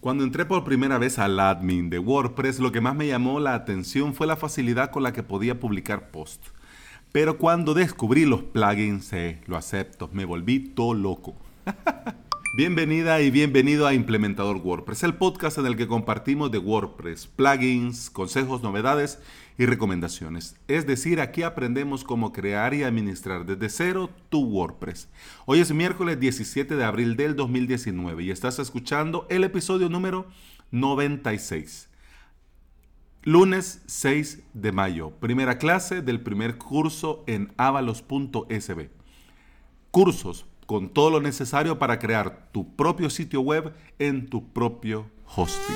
[0.00, 3.54] Cuando entré por primera vez al admin de WordPress, lo que más me llamó la
[3.54, 6.52] atención fue la facilidad con la que podía publicar posts.
[7.10, 11.34] Pero cuando descubrí los plugins, eh, lo acepto, me volví todo loco.
[12.54, 18.08] Bienvenida y bienvenido a Implementador WordPress, el podcast en el que compartimos de WordPress, plugins,
[18.08, 19.18] consejos, novedades
[19.58, 20.56] y recomendaciones.
[20.66, 25.08] Es decir, aquí aprendemos cómo crear y administrar desde cero tu WordPress.
[25.44, 30.26] Hoy es miércoles 17 de abril del 2019 y estás escuchando el episodio número
[30.70, 31.90] 96.
[33.24, 38.88] Lunes 6 de mayo, primera clase del primer curso en avalos.sb.
[39.90, 45.74] Cursos con todo lo necesario para crear tu propio sitio web en tu propio hosting.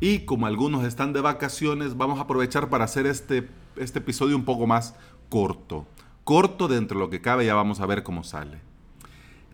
[0.00, 4.44] Y como algunos están de vacaciones, vamos a aprovechar para hacer este, este episodio un
[4.44, 4.96] poco más
[5.28, 5.86] corto.
[6.24, 8.58] Corto dentro de lo que cabe, ya vamos a ver cómo sale.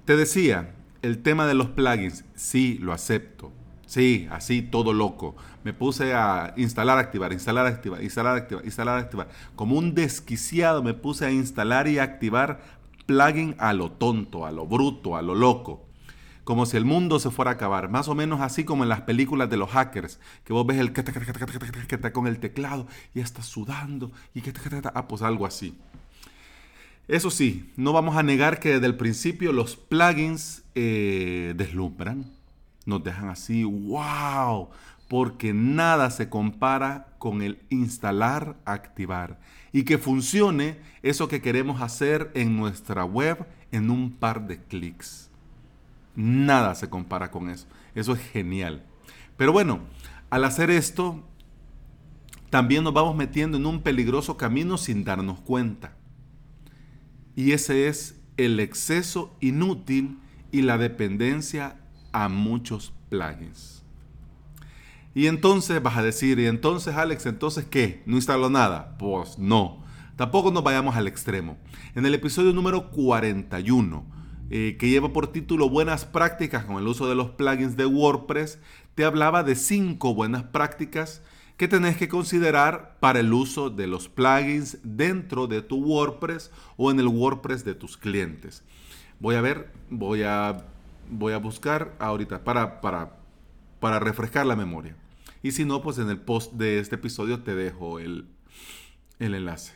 [0.06, 3.52] Te decía, el tema de los plugins, sí, lo acepto.
[3.86, 5.36] Sí, así todo loco.
[5.62, 9.28] Me puse a instalar, activar, instalar, activar, instalar, activar, instalar, activar.
[9.56, 12.60] Como un desquiciado me puse a instalar y activar
[13.06, 15.86] plugin a lo tonto, a lo bruto, a lo loco.
[16.44, 17.88] Como si el mundo se fuera a acabar.
[17.88, 20.20] Más o menos así como en las películas de los hackers.
[20.44, 24.12] Que vos ves el que está con el teclado y está sudando.
[24.34, 24.52] Y que
[24.94, 25.78] ah, pues algo así.
[27.08, 32.24] Eso sí, no vamos a negar que desde el principio los plugins eh, deslumbran
[32.86, 34.68] nos dejan así, wow,
[35.08, 39.38] porque nada se compara con el instalar, activar
[39.72, 45.30] y que funcione eso que queremos hacer en nuestra web en un par de clics.
[46.16, 47.66] Nada se compara con eso.
[47.94, 48.84] Eso es genial.
[49.36, 49.80] Pero bueno,
[50.30, 51.24] al hacer esto,
[52.50, 55.96] también nos vamos metiendo en un peligroso camino sin darnos cuenta.
[57.34, 60.18] Y ese es el exceso inútil
[60.52, 61.76] y la dependencia
[62.14, 63.82] a muchos plugins.
[65.14, 68.02] Y entonces vas a decir, y entonces Alex, entonces ¿qué?
[68.06, 68.96] ¿No instaló nada?
[68.98, 69.84] Pues no.
[70.16, 71.58] Tampoco nos vayamos al extremo.
[71.94, 74.06] En el episodio número 41,
[74.50, 78.60] eh, que lleva por título Buenas prácticas con el uso de los plugins de WordPress,
[78.94, 81.20] te hablaba de cinco buenas prácticas
[81.56, 86.92] que tenés que considerar para el uso de los plugins dentro de tu WordPress o
[86.92, 88.62] en el WordPress de tus clientes.
[89.18, 90.64] Voy a ver, voy a
[91.10, 93.16] voy a buscar ahorita para, para,
[93.80, 94.96] para refrescar la memoria.
[95.42, 98.26] Y si no, pues en el post de este episodio te dejo el,
[99.18, 99.74] enlace.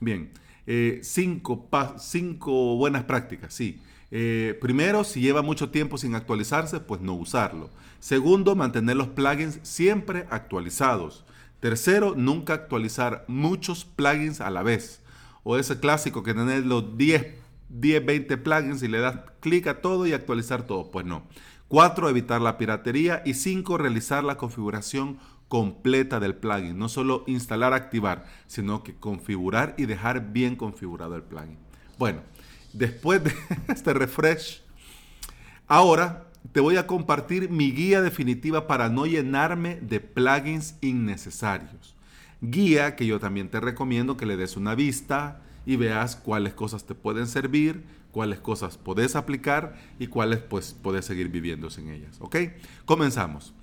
[0.00, 0.32] Bien,
[0.66, 3.80] eh, cinco, cinco, buenas prácticas, sí.
[4.10, 7.70] Eh, primero, si lleva mucho tiempo sin actualizarse, pues no usarlo.
[8.00, 11.24] Segundo, mantener los plugins siempre actualizados.
[11.60, 15.00] Tercero, nunca actualizar muchos plugins a la vez.
[15.44, 17.39] O ese clásico que tener los 10
[17.70, 20.90] 10, 20 plugins y le das clic a todo y actualizar todo.
[20.90, 21.22] Pues no.
[21.68, 22.08] 4.
[22.08, 23.22] Evitar la piratería.
[23.24, 23.78] Y 5.
[23.78, 26.78] Realizar la configuración completa del plugin.
[26.78, 31.58] No solo instalar, activar, sino que configurar y dejar bien configurado el plugin.
[31.98, 32.20] Bueno,
[32.72, 33.34] después de
[33.68, 34.62] este refresh,
[35.66, 41.94] ahora te voy a compartir mi guía definitiva para no llenarme de plugins innecesarios.
[42.40, 46.84] Guía que yo también te recomiendo que le des una vista, y veas cuáles cosas
[46.86, 52.16] te pueden servir, cuáles cosas puedes aplicar y cuáles pues puedes seguir viviendo sin ellas.
[52.20, 52.36] ¿Ok?
[52.84, 53.54] Comenzamos.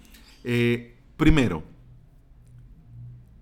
[0.44, 1.64] Eh, primero,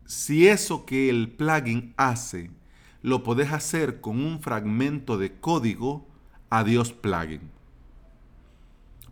[0.05, 2.51] si eso que el plugin hace
[3.01, 6.07] lo puedes hacer con un fragmento de código,
[6.49, 7.51] adiós plugin.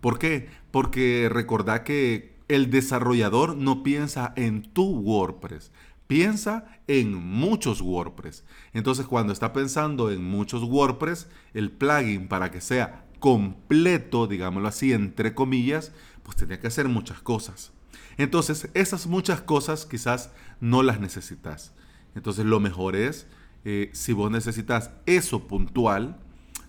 [0.02, 0.50] ¿Por qué?
[0.72, 5.72] Porque recordá que el desarrollador no piensa en tu WordPress,
[6.14, 8.44] piensa en muchos WordPress.
[8.74, 14.94] Entonces cuando está pensando en muchos WordPress, el plugin para que sea completo, digámoslo así,
[14.94, 15.92] entre comillas,
[16.22, 17.72] pues tenía que hacer muchas cosas.
[18.18, 20.30] Entonces esas muchas cosas quizás
[20.62, 21.74] no las necesitas.
[22.14, 23.26] Entonces lo mejor es,
[23.66, 26.20] eh, si vos necesitas eso puntual,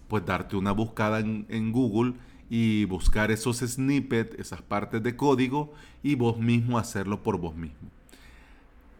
[0.09, 2.15] pues darte una buscada en, en Google
[2.49, 7.91] y buscar esos snippets, esas partes de código y vos mismo hacerlo por vos mismo.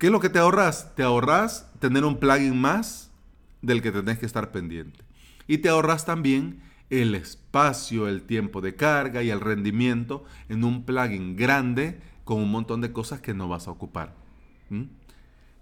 [0.05, 0.95] ¿Qué es lo que te ahorras?
[0.97, 3.11] Te ahorras tener un plugin más
[3.63, 5.03] del que tenés que estar pendiente.
[5.47, 6.61] Y te ahorras también
[6.91, 12.51] el espacio, el tiempo de carga y el rendimiento en un plugin grande con un
[12.51, 14.15] montón de cosas que no vas a ocupar.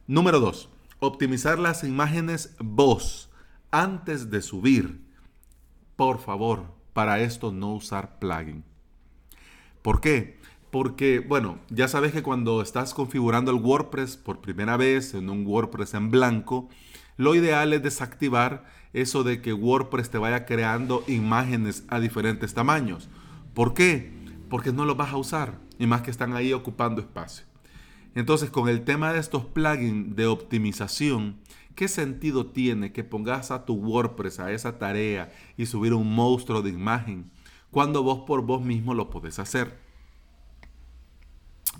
[0.09, 0.71] Número 2.
[0.99, 3.31] Optimizar las imágenes voz
[3.71, 5.07] antes de subir.
[5.95, 8.65] Por favor, para esto no usar plugin.
[9.83, 10.41] ¿Por qué?
[10.73, 15.47] Porque, bueno, ya sabes que cuando estás configurando el WordPress por primera vez en un
[15.47, 16.71] WordPress en blanco,
[17.19, 18.65] lo ideal es desactivar
[18.95, 23.11] eso de que WordPress te vaya creando imágenes a diferentes tamaños.
[23.53, 24.15] ¿Por qué?
[24.49, 27.45] Porque no los vas a usar y más que están ahí ocupando espacio.
[28.15, 31.37] Entonces, con el tema de estos plugins de optimización,
[31.75, 36.63] ¿qué sentido tiene que pongas a tu WordPress a esa tarea y subir un monstruo
[36.63, 37.31] de imagen
[37.71, 39.92] cuando vos por vos mismo lo podés hacer?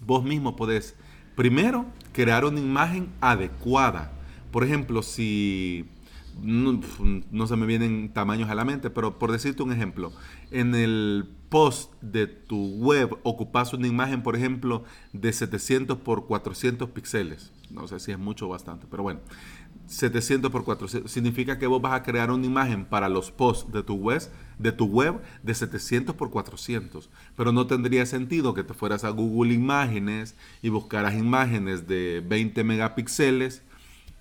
[0.07, 0.95] Vos mismo podés,
[1.37, 4.13] primero, crear una imagen adecuada.
[4.51, 5.87] Por ejemplo, si
[6.41, 10.13] no, se me vienen tamaños a la mente, pero por decirte un ejemplo,
[10.51, 16.91] en el post de tu web ocupas una imagen, por ejemplo, de 700 por 400
[16.91, 17.53] píxeles.
[17.71, 19.21] No sé si es mucho o bastante, pero bueno.
[19.87, 23.83] 700 por 400 significa que vos vas a crear una imagen para los posts de
[23.83, 24.23] tu web
[24.59, 29.11] de tu web de 700 por 400, pero no tendría sentido que te fueras a
[29.11, 33.63] Google Imágenes y buscaras imágenes de 20 megapíxeles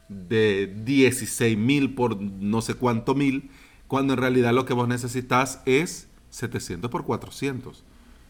[0.09, 3.49] de 16 mil por no sé cuánto mil,
[3.87, 7.83] cuando en realidad lo que vos necesitas es 700 por 400.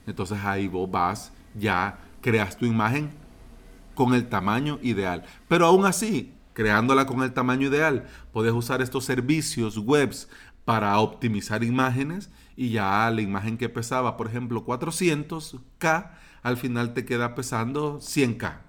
[0.05, 3.11] Entonces ahí vos vas, ya creas tu imagen
[3.95, 5.23] con el tamaño ideal.
[5.47, 10.29] Pero aún así, creándola con el tamaño ideal, puedes usar estos servicios webs
[10.65, 16.11] para optimizar imágenes y ya la imagen que pesaba, por ejemplo, 400K,
[16.43, 18.59] al final te queda pesando 100K.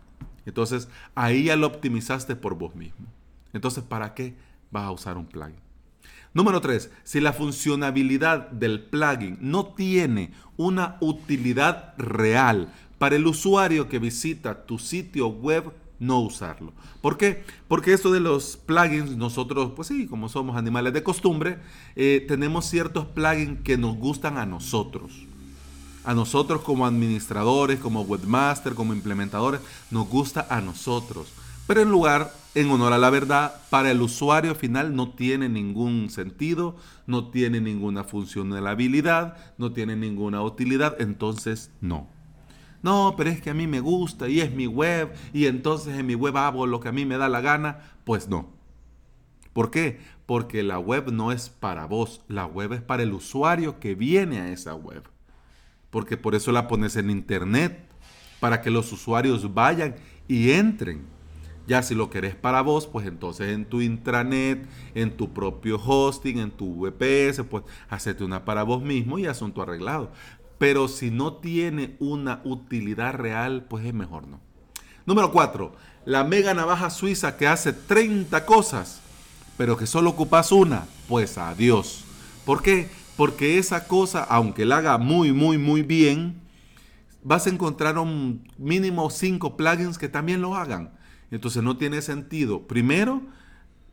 [0.46, 3.06] Entonces, ahí ya lo optimizaste por vos mismo.
[3.52, 4.36] Entonces, ¿para qué
[4.70, 5.60] vas a usar un plugin?
[6.34, 6.90] Número 3.
[7.04, 14.64] Si la funcionalidad del plugin no tiene una utilidad real para el usuario que visita
[14.64, 15.72] tu sitio web
[16.02, 16.72] no usarlo.
[17.00, 17.44] ¿Por qué?
[17.68, 21.58] Porque esto de los plugins, nosotros, pues sí, como somos animales de costumbre,
[21.94, 25.12] eh, tenemos ciertos plugins que nos gustan a nosotros.
[26.04, 29.60] A nosotros como administradores, como webmaster, como implementadores,
[29.92, 31.28] nos gusta a nosotros.
[31.68, 36.10] Pero en lugar, en honor a la verdad, para el usuario final no tiene ningún
[36.10, 36.74] sentido,
[37.06, 42.08] no tiene ninguna funcionalidad, no tiene ninguna utilidad, entonces no.
[42.82, 46.06] No, pero es que a mí me gusta y es mi web y entonces en
[46.06, 47.78] mi web hago lo que a mí me da la gana.
[48.04, 48.50] Pues no.
[49.52, 50.00] ¿Por qué?
[50.26, 54.40] Porque la web no es para vos, la web es para el usuario que viene
[54.40, 55.02] a esa web.
[55.90, 57.86] Porque por eso la pones en internet,
[58.40, 59.94] para que los usuarios vayan
[60.26, 61.02] y entren.
[61.66, 66.38] Ya si lo querés para vos, pues entonces en tu intranet, en tu propio hosting,
[66.38, 70.10] en tu VPS, pues hacete una para vos mismo y asunto arreglado.
[70.62, 74.38] Pero si no tiene una utilidad real, pues es mejor no.
[75.06, 75.74] Número 4.
[76.04, 79.00] La mega navaja suiza que hace 30 cosas,
[79.58, 82.04] pero que solo ocupas una, pues adiós.
[82.46, 82.88] ¿Por qué?
[83.16, 86.40] Porque esa cosa, aunque la haga muy, muy, muy bien,
[87.24, 90.92] vas a encontrar un mínimo 5 plugins que también lo hagan.
[91.32, 93.20] Entonces no tiene sentido, primero,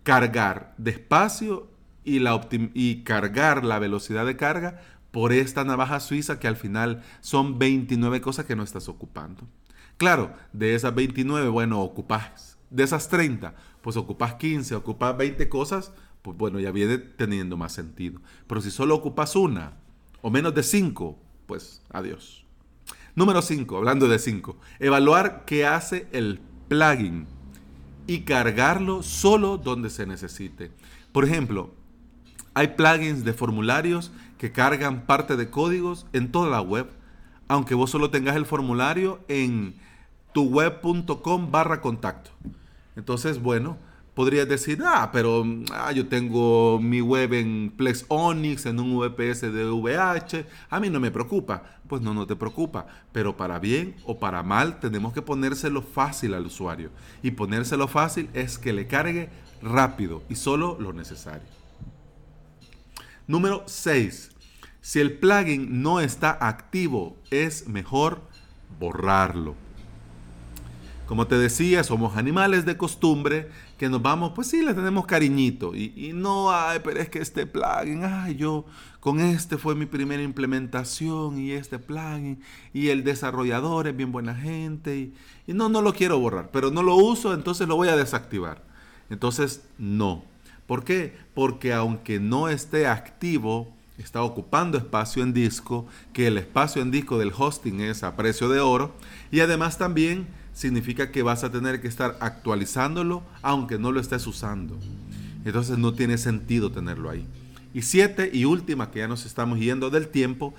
[0.04, 1.68] cargar despacio
[2.04, 2.40] y, la
[2.76, 4.82] y cargar la velocidad de carga
[5.12, 9.48] por esta navaja suiza que al final son 29 cosas que no estás ocupando.
[9.98, 15.92] Claro, de esas 29, bueno, ocupas, de esas 30, pues ocupas 15, ocupas 20 cosas,
[16.22, 18.22] pues bueno, ya viene teniendo más sentido.
[18.48, 19.74] Pero si solo ocupas una
[20.22, 21.18] o menos de 5,
[21.48, 22.46] pues adiós.
[23.16, 27.28] Número 5, hablando de 5, evaluar qué hace el plugin
[28.08, 30.72] y cargarlo solo donde se necesite.
[31.12, 31.74] Por ejemplo,
[32.54, 36.90] hay plugins de formularios que cargan parte de códigos en toda la web,
[37.50, 39.76] aunque vos solo tengas el formulario en
[40.32, 42.32] tuweb.com barra contacto.
[42.96, 43.78] Entonces, bueno,
[44.16, 49.42] podrías decir, ah, pero ah, yo tengo mi web en Plex Onyx, en un VPS
[49.42, 51.64] de VH, a mí no me preocupa.
[51.90, 56.34] Pues no, no te preocupa, pero para bien o para mal tenemos que ponérselo fácil
[56.34, 56.92] al usuario.
[57.24, 59.30] Y ponérselo fácil es que le cargue
[59.62, 61.60] rápido y solo lo necesario.
[63.30, 64.32] Número 6.
[64.82, 68.24] Si el plugin no está activo, es mejor
[68.80, 69.54] borrarlo.
[71.06, 75.76] Como te decía, somos animales de costumbre que nos vamos, pues sí, le tenemos cariñito.
[75.76, 78.66] Y, no, ay, pero es que este plugin, ay, yo
[79.00, 82.42] con este fue mi primera implementación y este plugin
[82.74, 85.14] y el desarrollador es bien buena gente y,
[85.46, 88.64] y no, no lo quiero borrar, pero no lo uso, entonces lo voy a desactivar.
[89.12, 90.24] Entonces, no.
[90.70, 91.16] ¿Por qué?
[91.34, 97.18] Porque aunque no esté activo, está ocupando espacio en disco, que el espacio en disco
[97.18, 98.94] del hosting es a precio de oro,
[99.32, 104.28] y además también significa que vas a tener que estar actualizándolo aunque no lo estés
[104.28, 104.78] usando.
[105.44, 107.26] Entonces no tiene sentido tenerlo ahí.
[107.74, 110.54] Y siete y última, que ya nos estamos yendo del tiempo,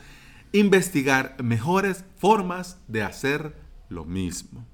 [0.50, 3.55] investigar mejores formas de hacer
[3.88, 4.67] lo mismo.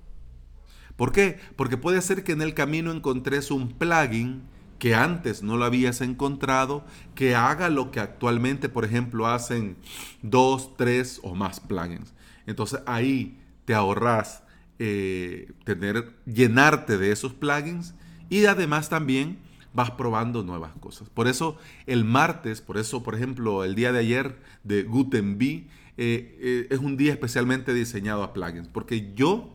[0.97, 1.39] ¿Por qué?
[1.57, 6.01] Porque puede ser que en el camino encontres un plugin que antes no lo habías
[6.01, 9.77] encontrado, que haga lo que actualmente, por ejemplo, hacen
[10.23, 12.15] dos, tres o más plugins.
[12.47, 14.43] Entonces ahí te ahorras
[14.79, 17.95] eh, tener, llenarte de esos plugins
[18.29, 19.39] y además también
[19.73, 21.09] vas probando nuevas cosas.
[21.11, 21.57] Por eso
[21.87, 25.67] el martes, por eso, por ejemplo, el día de ayer de Gutenberg
[25.99, 29.55] eh, eh, es un día especialmente diseñado a plugins, porque yo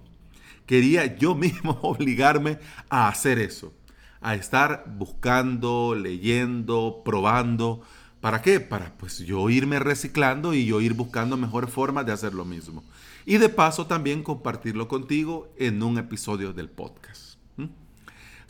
[0.65, 2.59] quería yo mismo obligarme
[2.89, 3.73] a hacer eso,
[4.21, 7.81] a estar buscando, leyendo, probando.
[8.21, 8.59] ¿Para qué?
[8.59, 12.83] Para pues yo irme reciclando y yo ir buscando mejores formas de hacer lo mismo.
[13.25, 17.31] Y de paso también compartirlo contigo en un episodio del podcast.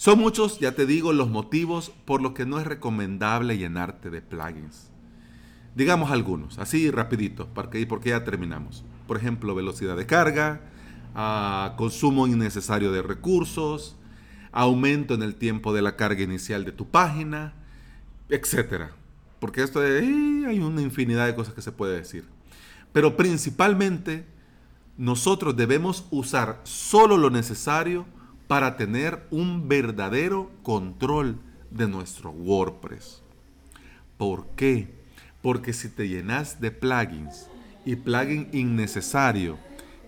[0.01, 4.23] Son muchos, ya te digo, los motivos por los que no es recomendable llenarte de
[4.23, 4.89] plugins.
[5.75, 8.83] Digamos algunos, así rapidito, porque, porque ya terminamos.
[9.05, 10.61] Por ejemplo, velocidad de carga,
[11.13, 13.95] ah, consumo innecesario de recursos,
[14.51, 17.53] aumento en el tiempo de la carga inicial de tu página,
[18.29, 18.91] etc.
[19.39, 19.99] Porque esto de,
[20.47, 22.25] hay una infinidad de cosas que se puede decir.
[22.93, 24.25] Pero principalmente,
[24.97, 28.05] nosotros debemos usar solo lo necesario
[28.47, 31.39] para tener un verdadero control
[31.69, 33.21] de nuestro WordPress.
[34.17, 34.93] ¿Por qué?
[35.41, 37.47] Porque si te llenas de plugins
[37.85, 39.57] y plugin innecesario,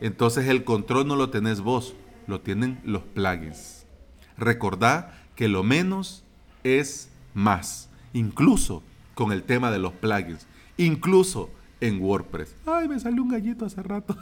[0.01, 1.95] entonces el control no lo tenés vos,
[2.27, 3.82] lo tienen los plugins.
[4.37, 6.23] Recordá que lo menos
[6.63, 8.83] es más, incluso
[9.15, 10.47] con el tema de los plugins,
[10.77, 11.49] incluso
[11.81, 12.55] en WordPress.
[12.65, 14.15] Ay, me salió un gallito hace rato.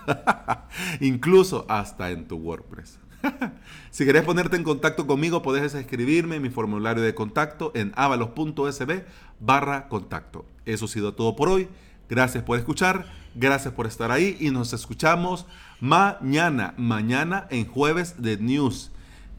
[1.00, 3.00] incluso hasta en tu WordPress.
[3.92, 9.06] si querés ponerte en contacto conmigo, podés escribirme en mi formulario de contacto en avalos.sb
[9.40, 10.46] barra contacto.
[10.66, 11.68] Eso ha sido todo por hoy.
[12.10, 15.46] Gracias por escuchar, gracias por estar ahí y nos escuchamos
[15.80, 18.92] mañana, mañana en jueves de news.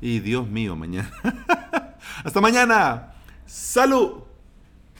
[0.03, 1.09] Y Dios mío, mañana.
[2.25, 3.13] Hasta mañana.
[3.47, 4.22] Salud.